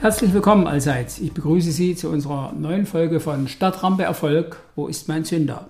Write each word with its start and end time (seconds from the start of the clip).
Herzlich 0.00 0.32
willkommen 0.32 0.66
allseits. 0.66 1.18
Ich 1.20 1.32
begrüße 1.32 1.72
Sie 1.72 1.94
zu 1.94 2.08
unserer 2.08 2.54
neuen 2.54 2.86
Folge 2.86 3.20
von 3.20 3.48
Stadtrampe 3.48 4.02
Erfolg. 4.02 4.56
Wo 4.74 4.86
ist 4.86 5.08
mein 5.08 5.26
Zünder? 5.26 5.68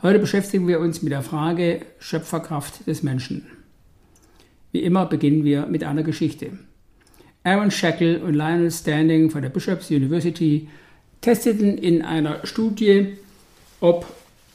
Heute 0.00 0.18
beschäftigen 0.18 0.66
wir 0.66 0.80
uns 0.80 1.02
mit 1.02 1.12
der 1.12 1.20
Frage 1.20 1.82
Schöpferkraft 1.98 2.86
des 2.86 3.02
Menschen. 3.02 3.46
Wie 4.72 4.82
immer 4.82 5.04
beginnen 5.04 5.44
wir 5.44 5.66
mit 5.66 5.84
einer 5.84 6.04
Geschichte. 6.04 6.52
Aaron 7.44 7.70
Shackle 7.70 8.20
und 8.20 8.32
Lionel 8.32 8.70
Standing 8.70 9.28
von 9.28 9.42
der 9.42 9.50
Bishops 9.50 9.90
University 9.90 10.70
testeten 11.20 11.76
in 11.76 12.00
einer 12.00 12.46
Studie, 12.46 13.18
ob 13.80 14.06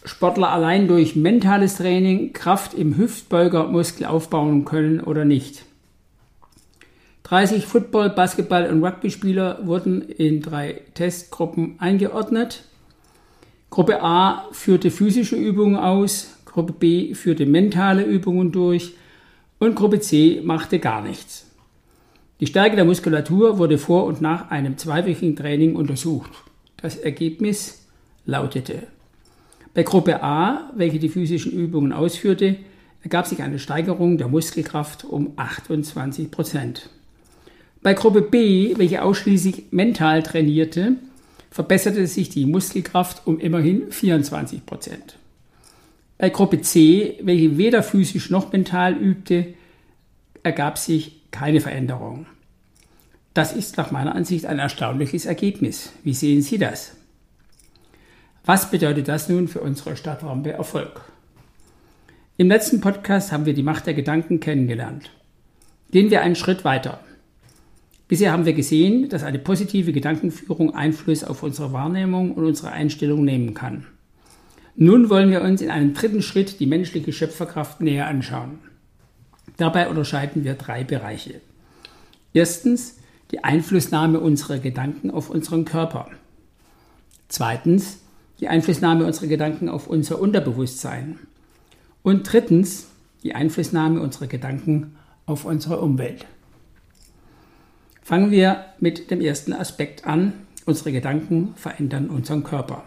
Sportler 0.04 0.50
allein 0.50 0.88
durch 0.88 1.16
mentales 1.16 1.76
Training 1.76 2.34
Kraft 2.34 2.74
im 2.74 2.98
Hüftbeugermuskel 2.98 4.08
aufbauen 4.08 4.66
können 4.66 5.00
oder 5.00 5.26
nicht. 5.26 5.64
30 7.24 7.66
Football-, 7.66 8.10
Basketball- 8.10 8.70
und 8.70 8.84
Rugby-Spieler 8.84 9.66
wurden 9.66 10.02
in 10.02 10.42
drei 10.42 10.82
Testgruppen 10.94 11.76
eingeordnet. 11.80 12.64
Gruppe 13.70 14.04
A 14.04 14.46
führte 14.52 14.92
physische 14.92 15.36
Übungen 15.36 15.78
aus, 15.78 16.38
Gruppe 16.46 16.74
B 16.74 17.16
führte 17.16 17.46
mentale 17.46 18.04
Übungen 18.04 18.52
durch 18.52 18.94
und 19.58 19.76
Gruppe 19.76 20.00
C 20.00 20.42
machte 20.44 20.80
gar 20.80 21.02
nichts. 21.02 21.50
Die 22.40 22.48
Stärke 22.48 22.76
der 22.76 22.86
Muskulatur 22.86 23.58
wurde 23.58 23.78
vor 23.78 24.04
und 24.04 24.22
nach 24.22 24.52
einem 24.52 24.78
zweiwöchigen 24.78 25.36
Training 25.36 25.76
untersucht. 25.76 26.30
Das 26.78 26.98
Ergebnis 26.98 27.88
lautete. 28.26 28.84
Bei 29.74 29.84
Gruppe 29.84 30.22
A, 30.22 30.70
welche 30.76 31.00
die 31.00 31.10
physischen 31.10 31.54
Übungen 31.54 31.94
ausführte, 31.94 32.58
ergab 33.02 33.26
sich 33.26 33.42
eine 33.42 33.60
Steigerung 33.60 34.18
der 34.18 34.28
Muskelkraft 34.28 35.06
um 35.06 35.34
28 35.38 36.30
Prozent. 36.30 36.90
Bei 37.84 37.94
Gruppe 37.94 38.22
B, 38.22 38.74
welche 38.78 39.04
ausschließlich 39.04 39.66
mental 39.72 40.24
trainierte, 40.24 40.94
verbesserte 41.52 42.08
sich 42.08 42.30
die 42.30 42.46
Muskelkraft 42.46 43.28
um 43.28 43.40
immerhin 43.40 43.92
24 43.92 44.66
Prozent. 44.66 45.18
Bei 46.18 46.30
Gruppe 46.30 46.62
C, 46.62 47.20
welche 47.22 47.58
weder 47.58 47.84
physisch 47.84 48.30
noch 48.30 48.54
mental 48.54 48.94
übte, 48.94 49.54
ergab 50.44 50.78
sich 50.78 51.22
keine 51.32 51.60
Veränderung. 51.60 52.26
Das 53.34 53.52
ist 53.52 53.76
nach 53.76 53.92
meiner 53.92 54.16
Ansicht 54.16 54.46
ein 54.46 54.60
erstaunliches 54.60 55.26
Ergebnis. 55.26 55.92
Wie 56.04 56.14
sehen 56.14 56.42
Sie 56.42 56.58
das? 56.58 56.96
Was 58.46 58.72
bedeutet 58.72 59.10
das 59.10 59.28
nun 59.28 59.50
für 59.50 59.60
unsere 59.60 59.98
Stadtrampe 59.98 60.52
Erfolg? 60.52 61.02
Im 62.38 62.48
letzten 62.48 62.80
Podcast 62.80 63.34
haben 63.34 63.46
wir 63.46 63.54
die 63.54 63.64
Macht 63.64 63.88
der 63.88 63.94
Gedanken 63.94 64.40
kennengelernt. 64.40 65.10
Gehen 65.92 66.12
wir 66.12 66.22
einen 66.22 66.36
Schritt 66.36 66.64
weiter. 66.64 67.00
Bisher 68.08 68.32
haben 68.32 68.46
wir 68.46 68.54
gesehen, 68.54 69.10
dass 69.10 69.24
eine 69.24 69.40
positive 69.40 69.94
Gedankenführung 69.94 70.76
Einfluss 70.76 71.24
auf 71.24 71.42
unsere 71.42 71.72
Wahrnehmung 71.72 72.34
und 72.34 72.46
unsere 72.46 72.72
Einstellung 72.72 73.24
nehmen 73.24 73.54
kann. 73.54 73.86
Nun 74.76 75.10
wollen 75.10 75.32
wir 75.32 75.42
uns 75.42 75.62
in 75.62 75.70
einem 75.70 75.94
dritten 75.94 76.22
Schritt 76.22 76.60
die 76.60 76.66
menschliche 76.66 77.14
Schöpferkraft 77.14 77.80
näher 77.80 78.08
anschauen. 78.08 78.60
Dabei 79.58 79.88
unterscheiden 79.88 80.44
wir 80.44 80.56
drei 80.56 80.84
Bereiche. 80.84 81.42
Erstens 82.34 82.98
die 83.32 83.44
Einflussnahme 83.44 84.20
unserer 84.20 84.58
Gedanken 84.58 85.12
auf 85.12 85.30
unseren 85.30 85.66
Körper. 85.66 86.10
Zweitens 87.28 88.00
die 88.40 88.48
Einflussnahme 88.48 89.06
unserer 89.06 89.28
Gedanken 89.28 89.70
auf 89.70 89.88
unser 89.88 90.20
Unterbewusstsein. 90.20 91.20
Und 92.02 92.32
drittens 92.32 92.88
die 93.24 93.36
Einflussnahme 93.36 94.02
unserer 94.02 94.28
Gedanken 94.28 94.96
auf 95.26 95.46
unsere 95.46 95.80
Umwelt. 95.80 96.26
Fangen 98.04 98.32
wir 98.32 98.66
mit 98.80 99.12
dem 99.12 99.22
ersten 99.22 99.54
Aspekt 99.54 100.06
an. 100.06 100.34
Unsere 100.66 100.92
Gedanken 100.92 101.54
verändern 101.56 102.10
unseren 102.10 102.44
Körper. 102.44 102.84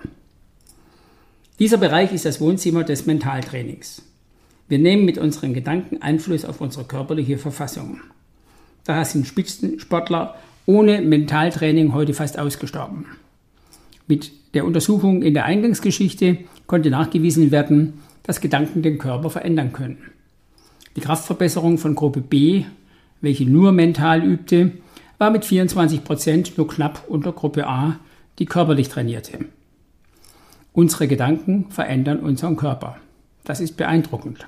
Dieser 1.58 1.78
Bereich 1.78 2.12
ist 2.12 2.26
das 2.26 2.40
Wohnzimmer 2.40 2.84
des 2.84 3.06
Mentaltrainings. 3.06 4.02
Wir 4.68 4.78
nehmen 4.78 5.06
mit 5.06 5.16
unseren 5.16 5.54
Gedanken 5.54 6.02
Einfluss 6.02 6.44
auf 6.44 6.60
unsere 6.60 6.84
körperliche 6.84 7.38
Verfassung. 7.38 8.00
Daher 8.84 9.04
sind 9.06 9.26
Spitzensportler 9.26 10.36
ohne 10.66 11.00
Mentaltraining 11.00 11.94
heute 11.94 12.12
fast 12.12 12.38
ausgestorben. 12.38 13.06
Mit 14.06 14.32
der 14.54 14.66
Untersuchung 14.66 15.22
in 15.22 15.34
der 15.34 15.46
Eingangsgeschichte 15.46 16.38
konnte 16.66 16.90
nachgewiesen 16.90 17.50
werden, 17.50 18.02
dass 18.22 18.40
Gedanken 18.40 18.82
den 18.82 18.98
Körper 18.98 19.30
verändern 19.30 19.72
können. 19.72 19.98
Die 20.94 21.00
Kraftverbesserung 21.00 21.78
von 21.78 21.94
Gruppe 21.94 22.20
B, 22.20 22.64
welche 23.20 23.44
nur 23.44 23.72
mental 23.72 24.22
übte, 24.22 24.72
war 25.18 25.30
mit 25.30 25.44
24 25.44 26.04
Prozent 26.04 26.58
nur 26.58 26.68
knapp 26.68 27.04
unter 27.08 27.32
Gruppe 27.32 27.66
A, 27.66 27.98
die 28.38 28.46
körperlich 28.46 28.88
trainierte. 28.88 29.46
Unsere 30.72 31.08
Gedanken 31.08 31.70
verändern 31.70 32.20
unseren 32.20 32.56
Körper. 32.56 32.98
Das 33.44 33.60
ist 33.60 33.76
beeindruckend. 33.76 34.46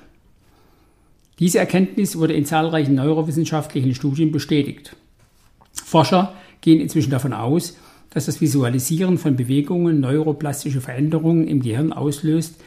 Diese 1.39 1.57
Erkenntnis 1.57 2.17
wurde 2.17 2.33
in 2.33 2.45
zahlreichen 2.45 2.95
neurowissenschaftlichen 2.95 3.95
Studien 3.95 4.31
bestätigt. 4.31 4.95
Forscher 5.71 6.33
gehen 6.61 6.81
inzwischen 6.81 7.11
davon 7.11 7.33
aus, 7.33 7.77
dass 8.09 8.25
das 8.25 8.41
Visualisieren 8.41 9.17
von 9.17 9.35
Bewegungen 9.35 9.99
neuroplastische 10.01 10.81
Veränderungen 10.81 11.47
im 11.47 11.61
Gehirn 11.61 11.93
auslöst, 11.93 12.61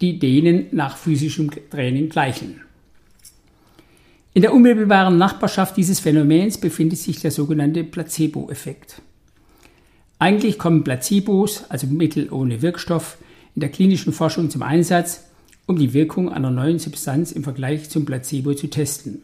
die 0.00 0.18
denen 0.18 0.66
nach 0.72 0.96
physischem 0.96 1.50
Training 1.70 2.08
gleichen. 2.08 2.60
In 4.36 4.42
der 4.42 4.52
unmittelbaren 4.52 5.16
Nachbarschaft 5.16 5.76
dieses 5.76 6.00
Phänomens 6.00 6.58
befindet 6.58 6.98
sich 6.98 7.20
der 7.20 7.30
sogenannte 7.30 7.84
Placebo-Effekt. 7.84 9.00
Eigentlich 10.18 10.58
kommen 10.58 10.82
Placebos, 10.82 11.66
also 11.68 11.86
Mittel 11.86 12.32
ohne 12.32 12.60
Wirkstoff, 12.60 13.16
in 13.54 13.60
der 13.60 13.68
klinischen 13.68 14.12
Forschung 14.12 14.50
zum 14.50 14.64
Einsatz, 14.64 15.22
um 15.66 15.78
die 15.78 15.94
Wirkung 15.94 16.32
einer 16.32 16.50
neuen 16.50 16.80
Substanz 16.80 17.30
im 17.30 17.44
Vergleich 17.44 17.88
zum 17.90 18.06
Placebo 18.06 18.54
zu 18.54 18.66
testen. 18.66 19.22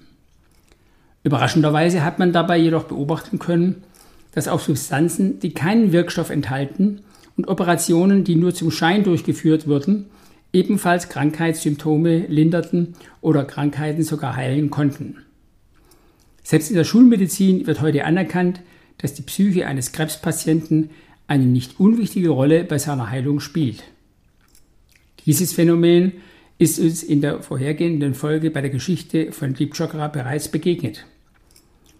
Überraschenderweise 1.24 2.04
hat 2.04 2.20
man 2.20 2.32
dabei 2.32 2.58
jedoch 2.58 2.84
beobachten 2.84 3.40
können, 3.40 3.82
dass 4.30 4.46
auch 4.46 4.60
Substanzen, 4.60 5.40
die 5.40 5.50
keinen 5.50 5.90
Wirkstoff 5.90 6.30
enthalten 6.30 7.00
und 7.36 7.48
Operationen, 7.48 8.22
die 8.22 8.36
nur 8.36 8.54
zum 8.54 8.70
Schein 8.70 9.02
durchgeführt 9.02 9.66
wurden, 9.66 10.06
ebenfalls 10.52 11.08
Krankheitssymptome 11.08 12.26
linderten 12.26 12.94
oder 13.20 13.44
Krankheiten 13.44 14.02
sogar 14.02 14.36
heilen 14.36 14.70
konnten. 14.70 15.18
Selbst 16.42 16.70
in 16.70 16.76
der 16.76 16.84
Schulmedizin 16.84 17.66
wird 17.66 17.80
heute 17.80 18.04
anerkannt, 18.04 18.60
dass 18.98 19.14
die 19.14 19.22
Psyche 19.22 19.66
eines 19.66 19.92
Krebspatienten 19.92 20.90
eine 21.26 21.44
nicht 21.44 21.78
unwichtige 21.78 22.30
Rolle 22.30 22.64
bei 22.64 22.78
seiner 22.78 23.10
Heilung 23.10 23.40
spielt. 23.40 23.84
Dieses 25.26 25.52
Phänomen 25.52 26.12
ist 26.58 26.78
uns 26.78 27.02
in 27.02 27.20
der 27.20 27.42
vorhergehenden 27.42 28.14
Folge 28.14 28.50
bei 28.50 28.60
der 28.60 28.70
Geschichte 28.70 29.32
von 29.32 29.54
Deep 29.54 29.74
Chakra 29.74 30.08
bereits 30.08 30.48
begegnet. 30.48 31.06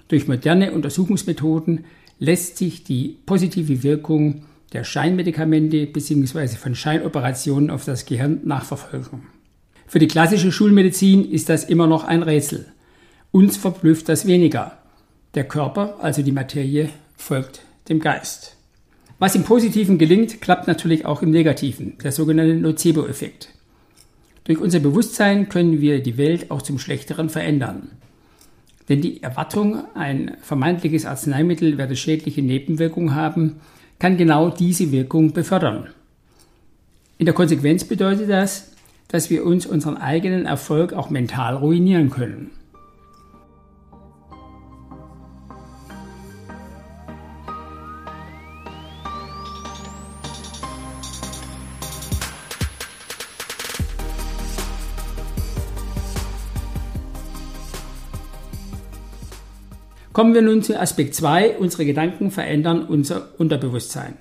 Durch 0.08 0.26
moderne 0.26 0.72
Untersuchungsmethoden 0.72 1.84
lässt 2.18 2.58
sich 2.58 2.82
die 2.82 3.16
positive 3.24 3.82
Wirkung 3.82 4.42
der 4.72 4.84
Scheinmedikamente 4.84 5.86
bzw. 5.86 6.48
von 6.48 6.74
Scheinoperationen 6.74 7.70
auf 7.70 7.84
das 7.84 8.06
Gehirn 8.06 8.40
nachverfolgen. 8.44 9.22
Für 9.86 9.98
die 9.98 10.08
klassische 10.08 10.52
Schulmedizin 10.52 11.28
ist 11.28 11.48
das 11.48 11.64
immer 11.64 11.86
noch 11.86 12.04
ein 12.04 12.22
Rätsel. 12.22 12.66
Uns 13.32 13.56
verblüfft 13.56 14.08
das 14.08 14.26
weniger. 14.26 14.78
Der 15.34 15.44
Körper, 15.44 15.96
also 16.00 16.22
die 16.22 16.32
Materie, 16.32 16.88
folgt 17.16 17.62
dem 17.88 18.00
Geist. 18.00 18.56
Was 19.18 19.34
im 19.34 19.44
Positiven 19.44 19.98
gelingt, 19.98 20.40
klappt 20.40 20.66
natürlich 20.66 21.04
auch 21.04 21.22
im 21.22 21.30
Negativen, 21.30 21.98
der 22.02 22.12
sogenannte 22.12 22.54
Nocebo-Effekt. 22.54 23.50
Durch 24.44 24.58
unser 24.58 24.80
Bewusstsein 24.80 25.48
können 25.48 25.80
wir 25.80 26.02
die 26.02 26.16
Welt 26.16 26.50
auch 26.50 26.62
zum 26.62 26.78
Schlechteren 26.78 27.28
verändern. 27.28 27.90
Denn 28.88 29.00
die 29.00 29.22
Erwartung, 29.22 29.84
ein 29.94 30.36
vermeintliches 30.40 31.04
Arzneimittel 31.04 31.78
werde 31.78 31.96
schädliche 31.96 32.42
Nebenwirkungen 32.42 33.14
haben, 33.14 33.60
kann 34.00 34.16
genau 34.16 34.50
diese 34.50 34.90
Wirkung 34.90 35.32
befördern. 35.32 35.86
In 37.18 37.26
der 37.26 37.34
Konsequenz 37.34 37.84
bedeutet 37.84 38.28
das, 38.28 38.72
dass 39.06 39.30
wir 39.30 39.44
uns 39.44 39.66
unseren 39.66 39.96
eigenen 39.96 40.46
Erfolg 40.46 40.92
auch 40.92 41.10
mental 41.10 41.54
ruinieren 41.54 42.10
können. 42.10 42.50
Kommen 60.12 60.34
wir 60.34 60.42
nun 60.42 60.60
zu 60.60 60.78
Aspekt 60.78 61.14
2. 61.14 61.58
Unsere 61.58 61.84
Gedanken 61.84 62.32
verändern 62.32 62.84
unser 62.84 63.28
Unterbewusstsein. 63.38 64.14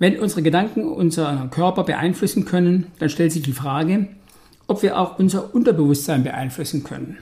Wenn 0.00 0.18
unsere 0.18 0.42
Gedanken 0.42 0.84
unseren 0.88 1.48
Körper 1.50 1.84
beeinflussen 1.84 2.44
können, 2.44 2.88
dann 2.98 3.08
stellt 3.08 3.30
sich 3.30 3.42
die 3.42 3.52
Frage, 3.52 4.08
ob 4.66 4.82
wir 4.82 4.98
auch 4.98 5.20
unser 5.20 5.54
Unterbewusstsein 5.54 6.24
beeinflussen 6.24 6.82
können. 6.82 7.18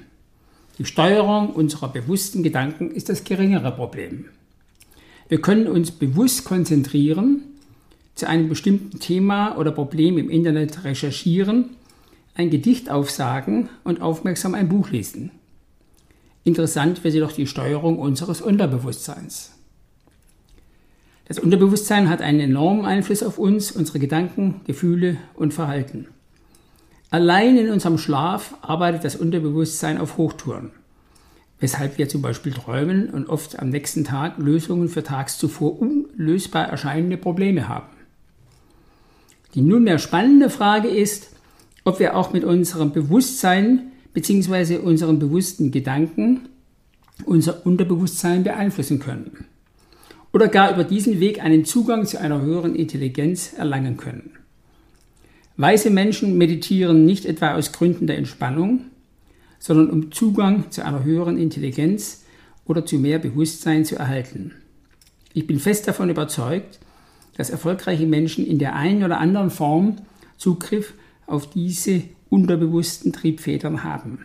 Die 0.79 0.87
Steuerung 0.87 1.51
unserer 1.51 1.89
bewussten 1.89 2.43
Gedanken 2.43 2.91
ist 2.91 3.11
das 3.11 3.25
geringere 3.25 3.73
Problem. 3.73 4.25
Wir 5.29 5.43
können 5.43 5.67
uns 5.67 5.91
bewusst 5.91 6.47
konzentrieren, 6.47 7.43
zu 8.15 8.27
einem 8.27 8.49
bestimmten 8.49 8.99
Thema 8.99 9.59
oder 9.59 9.73
Problem 9.73 10.17
im 10.17 10.31
Internet 10.31 10.85
recherchieren, 10.85 11.77
ein 12.35 12.49
Gedicht 12.49 12.91
aufsagen 12.91 13.69
und 13.85 14.01
aufmerksam 14.01 14.55
ein 14.55 14.71
Buch 14.71 14.91
lesen. 14.91 15.33
Interessant 16.44 17.02
wird 17.02 17.14
jedoch 17.14 17.32
die 17.32 17.46
Steuerung 17.46 17.99
unseres 17.99 18.43
Unterbewusstseins. 18.43 19.52
Das 21.26 21.38
Unterbewusstsein 21.38 22.11
hat 22.11 22.20
einen 22.20 22.41
enormen 22.41 22.85
Einfluss 22.85 23.23
auf 23.23 23.38
uns, 23.38 23.73
unsere 23.73 23.99
Gedanken, 23.99 24.61
Gefühle 24.67 25.17
und 25.35 25.55
Verhalten. 25.55 26.06
Allein 27.11 27.56
in 27.56 27.70
unserem 27.70 27.96
Schlaf 27.96 28.56
arbeitet 28.61 29.05
das 29.05 29.17
Unterbewusstsein 29.17 29.96
auf 29.96 30.19
Hochtouren, 30.19 30.73
weshalb 31.61 31.96
wir 31.96 32.11
zum 32.11 32.20
Beispiel 32.20 32.52
träumen 32.52 33.08
und 33.08 33.31
oft 33.31 33.58
am 33.58 33.70
nächsten 33.70 34.05
Tag 34.05 34.37
Lösungen 34.37 34.91
für 34.91 35.02
tags 35.02 35.38
zuvor 35.38 35.81
unlösbar 35.81 36.69
erscheinende 36.69 37.17
Probleme 37.17 37.69
haben. 37.69 37.88
Die 39.55 39.62
nunmehr 39.62 39.99
spannende 39.99 40.50
Frage 40.50 40.88
ist, 40.88 41.31
ob 41.85 42.00
wir 42.00 42.17
auch 42.17 42.35
mit 42.35 42.44
unserem 42.44 42.93
Bewusstsein 42.93 43.93
bzw. 44.15 44.79
unseren 44.79 45.19
bewussten 45.19 45.71
Gedanken 45.71 46.49
unser 47.27 47.65
Unterbewusstsein 47.67 48.43
beeinflussen 48.43 48.99
können 48.99 49.45
oder 50.33 50.49
gar 50.49 50.73
über 50.73 50.83
diesen 50.83 51.21
Weg 51.21 51.43
einen 51.43 51.65
Zugang 51.65 52.07
zu 52.07 52.21
einer 52.21 52.41
höheren 52.41 52.75
Intelligenz 52.75 53.53
erlangen 53.57 53.97
können. 53.97 54.33
Weise 55.57 55.91
Menschen 55.91 56.37
meditieren 56.37 57.05
nicht 57.05 57.25
etwa 57.25 57.55
aus 57.55 57.71
Gründen 57.71 58.09
der 58.09 58.19
Entspannung, 58.19 58.87
sondern 59.61 59.91
um 59.91 60.11
Zugang 60.11 60.71
zu 60.73 60.85
einer 60.85 61.05
höheren 61.05 61.39
Intelligenz 61.39 62.25
oder 62.65 62.85
zu 62.85 62.99
mehr 62.99 63.21
Bewusstsein 63.21 63.85
zu 63.85 63.97
erhalten. 63.97 64.53
Ich 65.33 65.47
bin 65.47 65.61
fest 65.61 65.87
davon 65.87 66.11
überzeugt, 66.11 66.81
dass 67.37 67.51
erfolgreiche 67.51 68.07
Menschen 68.07 68.47
in 68.47 68.59
der 68.59 68.75
einen 68.75 69.05
oder 69.05 69.19
anderen 69.19 69.51
Form 69.51 69.99
Zugriff 70.37 70.95
auf 71.27 71.49
diese 71.49 72.03
unterbewussten 72.31 73.12
Triebfedern 73.12 73.85
haben. 73.85 74.21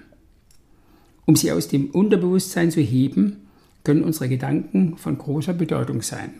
Um 1.25 1.36
sie 1.36 1.51
aus 1.51 1.68
dem 1.68 1.92
Unterbewusstsein 1.92 2.72
zu 2.72 2.81
heben, 2.81 3.38
können 3.84 4.04
unsere 4.04 4.30
Gedanken 4.30 4.98
von 4.98 5.18
großer 5.18 5.54
Bedeutung 5.54 6.01
sein. 6.01 6.31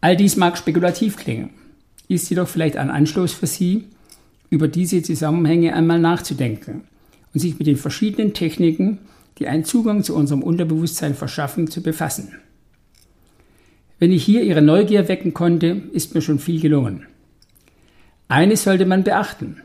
All 0.00 0.16
dies 0.16 0.36
mag 0.36 0.56
spekulativ 0.56 1.16
klingen, 1.16 1.50
ist 2.08 2.30
jedoch 2.30 2.48
vielleicht 2.48 2.76
ein 2.76 2.90
Anstoß 2.90 3.32
für 3.32 3.46
Sie, 3.46 3.84
über 4.50 4.68
diese 4.68 5.02
Zusammenhänge 5.02 5.74
einmal 5.74 5.98
nachzudenken 5.98 6.82
und 7.34 7.40
sich 7.40 7.58
mit 7.58 7.66
den 7.66 7.76
verschiedenen 7.76 8.32
Techniken, 8.32 8.98
die 9.38 9.46
einen 9.46 9.64
Zugang 9.64 10.02
zu 10.02 10.14
unserem 10.14 10.42
Unterbewusstsein 10.42 11.14
verschaffen, 11.14 11.68
zu 11.68 11.82
befassen. 11.82 12.32
Wenn 13.98 14.12
ich 14.12 14.24
hier 14.24 14.42
Ihre 14.42 14.62
Neugier 14.62 15.08
wecken 15.08 15.34
konnte, 15.34 15.82
ist 15.92 16.14
mir 16.14 16.22
schon 16.22 16.38
viel 16.38 16.60
gelungen. 16.60 17.06
Eines 18.28 18.62
sollte 18.62 18.84
man 18.84 19.04
beachten. 19.04 19.62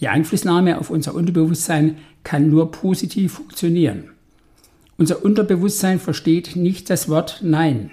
Die 0.00 0.08
Einflussnahme 0.08 0.78
auf 0.78 0.88
unser 0.88 1.14
Unterbewusstsein 1.14 1.98
kann 2.24 2.48
nur 2.48 2.70
positiv 2.72 3.34
funktionieren. 3.34 4.10
Unser 4.96 5.24
Unterbewusstsein 5.24 6.00
versteht 6.00 6.56
nicht 6.56 6.88
das 6.88 7.08
Wort 7.08 7.40
Nein. 7.42 7.92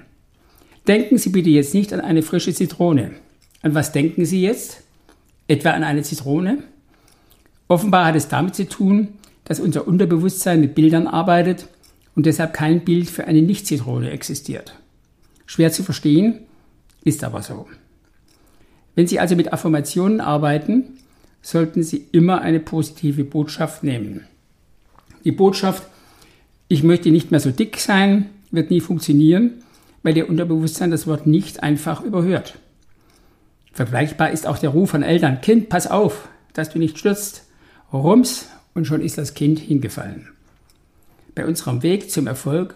Denken 0.88 1.18
Sie 1.18 1.30
bitte 1.30 1.50
jetzt 1.50 1.74
nicht 1.74 1.92
an 1.92 2.00
eine 2.00 2.22
frische 2.22 2.54
Zitrone. 2.54 3.12
An 3.62 3.76
was 3.76 3.92
denken 3.92 4.26
Sie 4.26 4.42
jetzt? 4.42 4.84
Etwa 5.50 5.72
an 5.72 5.84
eine 5.84 6.04
Zitrone? 6.04 6.64
Offenbar 7.68 8.06
hat 8.06 8.16
es 8.16 8.30
damit 8.30 8.56
zu 8.56 8.70
tun, 8.70 9.10
dass 9.44 9.60
unser 9.60 9.88
Unterbewusstsein 9.88 10.62
mit 10.62 10.76
Bildern 10.76 11.08
arbeitet 11.08 11.68
und 12.16 12.26
deshalb 12.26 12.54
kein 12.54 12.86
Bild 12.86 13.10
für 13.10 13.26
eine 13.26 13.42
Nicht-Zitrone 13.42 14.12
existiert. 14.12 14.76
Schwer 15.46 15.72
zu 15.72 15.84
verstehen, 15.84 16.40
ist 17.04 17.24
aber 17.24 17.42
so. 17.42 17.68
Wenn 18.98 19.06
Sie 19.06 19.20
also 19.20 19.36
mit 19.36 19.54
Affirmationen 19.54 20.22
arbeiten, 20.22 20.98
sollten 21.44 21.84
Sie 21.84 22.08
immer 22.14 22.42
eine 22.42 22.60
positive 22.60 23.24
Botschaft 23.24 23.84
nehmen. 23.84 24.26
Die 25.24 25.32
Botschaft, 25.32 25.84
ich 26.68 26.82
möchte 26.82 27.12
nicht 27.12 27.30
mehr 27.30 27.40
so 27.40 27.52
dick 27.52 27.78
sein, 27.78 28.32
wird 28.50 28.72
nie 28.72 28.82
funktionieren, 28.82 29.64
weil 30.02 30.18
Ihr 30.18 30.28
Unterbewusstsein 30.28 30.90
das 30.90 31.06
Wort 31.06 31.28
nicht 31.28 31.62
einfach 31.62 32.02
überhört. 32.02 32.58
Vergleichbar 33.72 34.32
ist 34.32 34.48
auch 34.48 34.58
der 34.58 34.72
Ruf 34.72 34.90
von 34.90 35.04
Eltern, 35.04 35.42
Kind, 35.42 35.70
pass 35.70 35.86
auf, 35.86 36.28
dass 36.54 36.72
du 36.72 36.80
nicht 36.80 36.98
stürzt. 36.98 37.46
Rums 37.94 38.50
und 38.74 38.86
schon 38.86 39.02
ist 39.02 39.20
das 39.20 39.36
Kind 39.36 39.60
hingefallen. 39.60 40.30
Bei 41.36 41.46
unserem 41.46 41.84
Weg 41.84 42.10
zum 42.10 42.26
Erfolg 42.26 42.74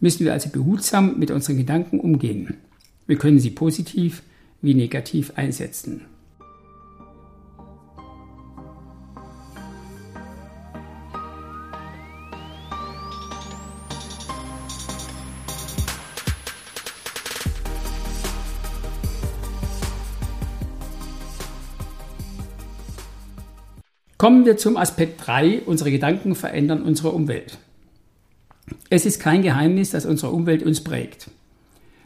müssen 0.00 0.24
wir 0.24 0.32
also 0.32 0.48
behutsam 0.48 1.18
mit 1.18 1.30
unseren 1.30 1.58
Gedanken 1.58 2.00
umgehen. 2.00 2.56
Wir 3.06 3.18
können 3.18 3.38
sie 3.38 3.50
positiv 3.50 4.22
wie 4.60 4.74
negativ 4.74 5.32
einsetzen. 5.36 6.06
Kommen 24.18 24.44
wir 24.44 24.56
zum 24.56 24.76
Aspekt 24.76 25.24
3. 25.28 25.62
Unsere 25.64 25.92
Gedanken 25.92 26.34
verändern 26.34 26.82
unsere 26.82 27.12
Umwelt. 27.12 27.58
Es 28.90 29.06
ist 29.06 29.20
kein 29.20 29.42
Geheimnis, 29.42 29.90
dass 29.90 30.06
unsere 30.06 30.32
Umwelt 30.32 30.64
uns 30.64 30.82
prägt. 30.82 31.30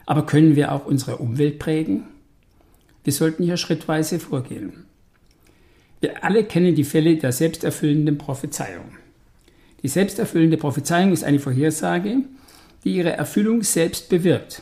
Aber 0.05 0.25
können 0.27 0.55
wir 0.55 0.71
auch 0.71 0.85
unsere 0.85 1.17
Umwelt 1.17 1.57
prägen? 1.57 2.03
Wir 3.03 3.13
sollten 3.13 3.43
hier 3.43 3.57
schrittweise 3.57 4.19
vorgehen. 4.19 4.85
Wir 6.01 6.23
alle 6.23 6.43
kennen 6.43 6.75
die 6.75 6.83
Fälle 6.83 7.17
der 7.17 7.31
selbsterfüllenden 7.31 8.17
Prophezeiung. 8.17 8.97
Die 9.83 9.87
selbsterfüllende 9.87 10.57
Prophezeiung 10.57 11.11
ist 11.11 11.23
eine 11.23 11.39
Vorhersage, 11.39 12.17
die 12.83 12.95
ihre 12.95 13.11
Erfüllung 13.11 13.63
selbst 13.63 14.09
bewirkt. 14.09 14.61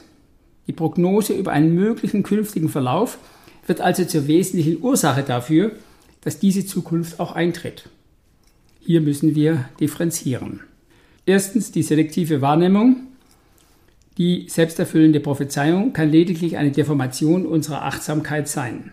Die 0.68 0.74
Prognose 0.74 1.34
über 1.34 1.52
einen 1.52 1.74
möglichen 1.76 2.24
künftigen 2.24 2.70
Verlauf 2.70 3.18
wird 3.68 3.82
also 3.82 4.06
zur 4.06 4.28
wesentlichen 4.28 4.82
Ursache 4.82 5.24
dafür, 5.24 5.72
dass 6.22 6.40
diese 6.40 6.66
Zukunft 6.66 7.20
auch 7.20 7.34
eintritt. 7.34 7.90
Hier 8.80 9.02
müssen 9.02 9.36
wir 9.36 9.70
differenzieren. 9.80 10.62
Erstens 11.26 11.72
die 11.72 11.84
selektive 11.84 12.42
Wahrnehmung. 12.42 13.08
Die 14.22 14.46
selbsterfüllende 14.48 15.20
Prophezeiung 15.20 15.94
kann 15.94 16.12
lediglich 16.12 16.56
eine 16.56 16.70
Deformation 16.70 17.44
unserer 17.44 17.86
Achtsamkeit 17.86 18.48
sein. 18.48 18.92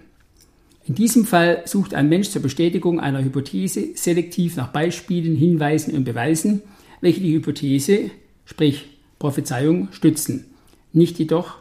In 0.86 0.94
diesem 0.94 1.26
Fall 1.26 1.64
sucht 1.66 1.92
ein 1.92 2.08
Mensch 2.08 2.30
zur 2.30 2.40
Bestätigung 2.40 2.98
einer 2.98 3.22
Hypothese 3.22 3.88
selektiv 3.94 4.56
nach 4.56 4.68
Beispielen, 4.68 5.36
Hinweisen 5.36 5.94
und 5.94 6.04
Beweisen, 6.04 6.62
welche 7.02 7.20
die 7.20 7.34
Hypothese, 7.34 8.10
sprich 8.46 8.86
Prophezeiung, 9.18 9.88
stützen, 9.92 10.46
nicht 10.94 11.18
jedoch 11.18 11.58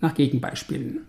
nach 0.00 0.14
Gegenbeispielen. 0.14 1.00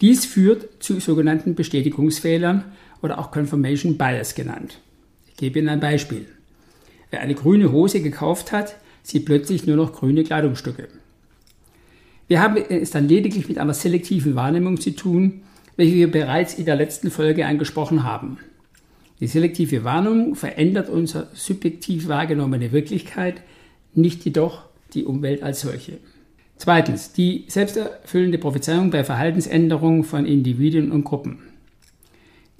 Dies 0.00 0.24
führt 0.24 0.82
zu 0.82 0.98
sogenannten 0.98 1.54
Bestätigungsfehlern 1.56 2.64
oder 3.02 3.18
auch 3.18 3.30
Confirmation 3.32 3.98
Bias 3.98 4.34
genannt. 4.34 4.80
Ich 5.28 5.36
gebe 5.36 5.58
Ihnen 5.58 5.68
ein 5.68 5.80
Beispiel. 5.80 6.24
Wer 7.10 7.20
eine 7.20 7.34
grüne 7.34 7.70
Hose 7.70 8.00
gekauft 8.00 8.50
hat, 8.50 8.76
sieht 9.06 9.24
plötzlich 9.24 9.66
nur 9.66 9.76
noch 9.76 9.92
grüne 9.92 10.24
Kleidungsstücke. 10.24 10.88
Wir 12.26 12.40
haben 12.40 12.56
es 12.56 12.90
dann 12.90 13.06
lediglich 13.06 13.48
mit 13.48 13.56
einer 13.58 13.72
selektiven 13.72 14.34
Wahrnehmung 14.34 14.80
zu 14.80 14.96
tun, 14.96 15.42
welche 15.76 15.94
wir 15.94 16.10
bereits 16.10 16.54
in 16.54 16.64
der 16.64 16.74
letzten 16.74 17.12
Folge 17.12 17.46
angesprochen 17.46 18.02
haben. 18.02 18.38
Die 19.20 19.28
selektive 19.28 19.84
Wahrnehmung 19.84 20.34
verändert 20.34 20.90
unsere 20.90 21.28
subjektiv 21.34 22.08
wahrgenommene 22.08 22.72
Wirklichkeit, 22.72 23.42
nicht 23.94 24.24
jedoch 24.24 24.64
die 24.92 25.04
Umwelt 25.04 25.42
als 25.44 25.60
solche. 25.60 25.98
Zweitens, 26.56 27.12
die 27.12 27.44
selbsterfüllende 27.46 28.38
Prophezeiung 28.38 28.90
bei 28.90 29.04
Verhaltensänderungen 29.04 30.02
von 30.02 30.26
Individuen 30.26 30.90
und 30.90 31.04
Gruppen. 31.04 31.38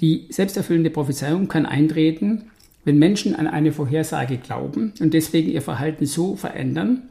Die 0.00 0.26
selbsterfüllende 0.30 0.90
Prophezeiung 0.90 1.48
kann 1.48 1.66
eintreten, 1.66 2.50
wenn 2.86 2.98
Menschen 3.00 3.34
an 3.34 3.48
eine 3.48 3.72
Vorhersage 3.72 4.38
glauben 4.38 4.94
und 5.00 5.12
deswegen 5.12 5.50
ihr 5.50 5.60
Verhalten 5.60 6.06
so 6.06 6.36
verändern, 6.36 7.02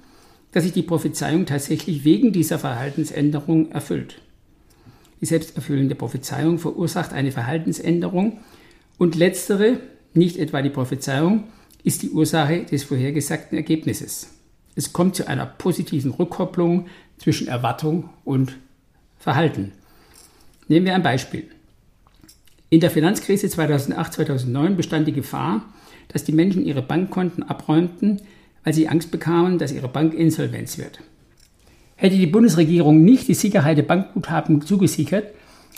dass 0.53 0.63
sich 0.63 0.71
die 0.71 0.81
Prophezeiung 0.81 1.45
tatsächlich 1.45 2.05
wegen 2.05 2.31
dieser 2.31 2.57
Verhaltensänderung 2.57 3.71
erfüllt. 3.71 4.21
Die 5.19 5.25
selbsterfüllende 5.25 5.95
Prophezeiung 5.95 6.59
verursacht 6.59 7.11
eine 7.11 7.33
Verhaltensänderung 7.33 8.39
und 8.97 9.15
letztere, 9.15 9.81
nicht 10.13 10.37
etwa 10.37 10.61
die 10.61 10.69
Prophezeiung, 10.69 11.43
ist 11.83 12.03
die 12.03 12.11
Ursache 12.11 12.63
des 12.63 12.85
vorhergesagten 12.85 13.57
Ergebnisses. 13.57 14.29
Es 14.75 14.93
kommt 14.93 15.17
zu 15.17 15.27
einer 15.27 15.45
positiven 15.45 16.11
Rückkopplung 16.11 16.87
zwischen 17.17 17.49
Erwartung 17.49 18.09
und 18.23 18.57
Verhalten. 19.19 19.73
Nehmen 20.69 20.85
wir 20.85 20.95
ein 20.95 21.03
Beispiel. 21.03 21.49
In 22.75 22.81
der 22.81 22.91
Finanzkrise 22.91 23.47
2008-2009 23.47 24.75
bestand 24.75 25.07
die 25.07 25.13
Gefahr, 25.13 25.63
dass 26.09 26.25
die 26.25 26.33
Menschen 26.33 26.65
ihre 26.65 26.81
Bankkonten 26.81 27.41
abräumten, 27.41 28.19
weil 28.65 28.73
sie 28.73 28.89
Angst 28.89 29.11
bekamen, 29.11 29.59
dass 29.59 29.71
ihre 29.71 29.87
Bank 29.87 30.13
Insolvenz 30.13 30.77
wird. 30.77 30.99
Hätte 31.95 32.17
die 32.17 32.27
Bundesregierung 32.27 33.01
nicht 33.01 33.29
die 33.29 33.33
Sicherheit 33.33 33.77
der 33.77 33.83
Bankguthaben 33.83 34.61
zugesichert, 34.61 35.27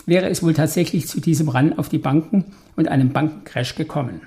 wäre 0.06 0.28
es 0.28 0.42
wohl 0.42 0.54
tatsächlich 0.54 1.06
zu 1.06 1.20
diesem 1.20 1.48
Run 1.48 1.72
auf 1.74 1.88
die 1.88 1.98
Banken 1.98 2.46
und 2.74 2.88
einem 2.88 3.10
Bankencrash 3.10 3.76
gekommen. 3.76 4.22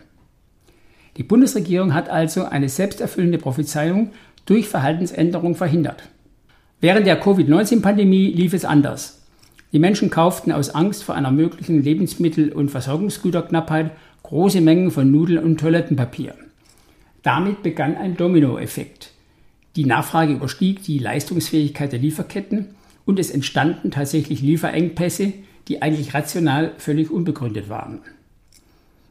Die 1.18 1.24
Bundesregierung 1.24 1.94
hat 1.94 2.08
also 2.08 2.46
eine 2.46 2.70
selbsterfüllende 2.70 3.38
Prophezeiung 3.38 4.12
durch 4.46 4.70
Verhaltensänderung 4.70 5.56
verhindert. 5.56 6.04
Während 6.80 7.06
der 7.06 7.20
Covid-19-Pandemie 7.20 8.32
lief 8.32 8.54
es 8.54 8.64
anders. 8.64 9.21
Die 9.72 9.80
Menschen 9.80 10.10
kauften 10.10 10.52
aus 10.52 10.70
Angst 10.70 11.04
vor 11.04 11.16
einer 11.16 11.32
möglichen 11.32 11.82
Lebensmittel- 11.82 12.52
und 12.52 12.70
Versorgungsgüterknappheit 12.70 13.92
große 14.24 14.62
Mengen 14.62 14.92
von 14.92 15.10
Nudeln 15.10 15.44
und 15.44 15.60
Toilettenpapier. 15.60 16.36
Damit 17.24 17.64
begann 17.64 17.96
ein 17.96 18.18
Dominoeffekt. 18.18 19.12
Die 19.76 19.86
Nachfrage 19.86 20.34
überstieg 20.34 20.84
die 20.84 21.00
Leistungsfähigkeit 21.00 21.92
der 21.92 22.00
Lieferketten 22.00 22.76
und 23.06 23.20
es 23.20 23.32
entstanden 23.32 23.92
tatsächlich 23.92 24.42
Lieferengpässe, 24.42 25.34
die 25.68 25.82
eigentlich 25.82 26.14
rational 26.14 26.74
völlig 26.78 27.10
unbegründet 27.10 27.70
waren. 27.70 28.00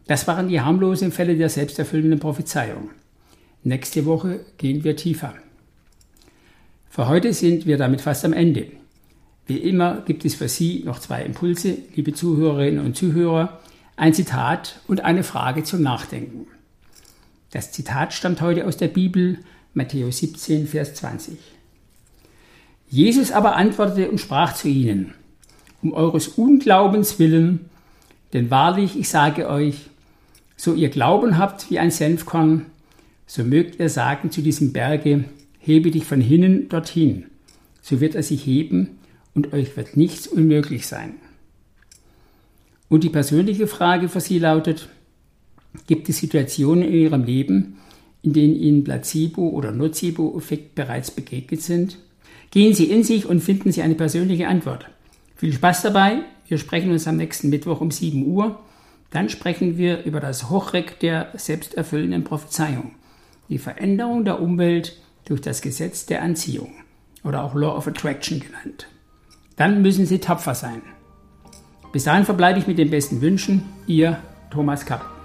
Das 0.07 0.27
waren 0.27 0.49
die 0.49 0.61
harmlosen 0.61 1.13
Fälle 1.13 1.37
der 1.37 1.49
selbsterfüllenden 1.49 2.19
Prophezeiung. 2.19 2.91
Nächste 3.63 4.05
Woche 4.07 4.41
gehen 4.59 4.85
wir 4.85 4.97
tiefer. 4.97 5.35
Für 6.89 7.09
heute 7.09 7.33
sind 7.33 7.67
wir 7.67 7.79
damit 7.79 8.01
fast 8.01 8.25
am 8.25 8.33
Ende. 8.33 8.67
Wie 9.51 9.57
immer 9.57 10.03
gibt 10.07 10.25
es 10.25 10.37
für 10.37 10.49
Sie 10.49 10.85
noch 10.85 11.01
zwei 11.01 11.25
Impulse, 11.25 11.77
liebe 11.97 12.15
Zuhörerinnen 12.15 12.87
und 12.87 12.97
Zuhörer, 12.97 13.59
ein 13.97 14.15
Zitat 14.15 14.79
und 14.87 15.01
eine 15.01 15.25
Frage 15.25 15.65
zum 15.65 15.83
Nachdenken. 15.83 16.47
Das 17.51 17.73
Zitat 17.73 18.13
stammt 18.13 18.43
heute 18.43 18.65
aus 18.65 18.77
der 18.77 18.87
Bibel, 18.87 19.39
Matthäus 19.75 20.19
17, 20.19 20.69
Vers 20.69 20.95
20. 20.95 21.37
Jesus 22.89 23.33
aber 23.33 23.57
antwortete 23.57 24.09
und 24.09 24.21
sprach 24.21 24.55
zu 24.55 24.69
ihnen, 24.69 25.15
um 25.83 25.95
eures 25.95 26.29
Unglaubens 26.29 27.19
willen, 27.19 27.71
denn 28.33 28.53
wahrlich, 28.53 28.97
ich 28.97 29.09
sage 29.09 29.49
euch, 29.49 29.91
so 30.55 30.75
ihr 30.75 30.91
Glauben 30.91 31.39
habt 31.39 31.73
wie 31.73 31.81
ein 31.81 31.91
Senfkorn, 31.91 32.67
so 33.27 33.43
mögt 33.43 33.81
ihr 33.81 33.89
sagen 33.89 34.31
zu 34.31 34.43
diesem 34.43 34.73
Berge, 34.73 35.25
hebe 35.59 35.91
dich 35.91 36.05
von 36.05 36.21
hinnen 36.21 36.69
dorthin, 36.69 37.25
so 37.83 38.01
wird 38.01 38.15
er 38.15 38.23
sich 38.23 38.47
heben 38.47 39.00
und 39.41 39.55
euch 39.55 39.75
wird 39.77 39.97
nichts 39.97 40.27
unmöglich 40.27 40.87
sein. 40.87 41.15
Und 42.91 43.05
die 43.05 43.09
persönliche 43.09 43.67
Frage 43.67 44.09
für 44.11 44.21
Sie 44.21 44.39
lautet, 44.39 44.89
gibt 45.87 46.09
es 46.09 46.19
Situationen 46.19 46.85
in 46.85 46.93
Ihrem 46.93 47.25
Leben, 47.25 47.79
in 48.23 48.35
denen 48.35 48.55
Ihnen 48.55 48.85
Placebo- 48.85 49.51
oder 49.51 49.73
Nocebo-Effekt 49.73 50.75
bereits 50.75 51.11
begegnet 51.11 51.63
sind? 51.63 51.97
Gehen 52.51 52.75
Sie 52.75 52.91
in 52.91 53.03
sich 53.03 53.25
und 53.25 53.41
finden 53.41 53.73
Sie 53.73 53.81
eine 53.81 53.95
persönliche 53.95 54.49
Antwort. 54.49 54.91
Viel 55.37 55.55
Spaß 55.55 55.83
dabei. 55.83 56.23
Wir 56.47 56.59
sprechen 56.59 56.91
uns 56.91 57.07
am 57.07 57.17
nächsten 57.17 57.49
Mittwoch 57.49 57.81
um 57.81 57.91
7 57.91 58.27
Uhr. 58.27 58.59
Dann 59.11 59.31
sprechen 59.31 59.79
wir 59.79 60.05
über 60.05 60.21
das 60.21 60.51
Hochreck 60.51 60.99
der 61.01 61.31
selbsterfüllenden 61.35 62.25
Prophezeiung. 62.25 62.91
Die 63.49 63.59
Veränderung 63.59 64.25
der 64.25 64.43
Umwelt 64.43 65.01
durch 65.25 65.41
das 65.41 65.63
Gesetz 65.63 66.05
der 66.05 66.23
Anziehung 66.23 66.73
oder 67.25 67.43
auch 67.43 67.55
Law 67.55 67.77
of 67.77 67.87
Attraction 67.87 68.41
genannt. 68.41 68.87
Dann 69.61 69.83
müssen 69.83 70.07
Sie 70.07 70.21
tapfer 70.21 70.55
sein. 70.55 70.81
Bis 71.93 72.05
dahin 72.05 72.25
verbleibe 72.25 72.59
ich 72.59 72.67
mit 72.67 72.79
den 72.79 72.89
besten 72.89 73.21
Wünschen. 73.21 73.63
Ihr 73.87 74.17
Thomas 74.49 74.87
Kapp. 74.87 75.20